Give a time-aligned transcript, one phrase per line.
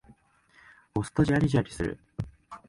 [0.95, 1.99] 押すとジャリジャリする。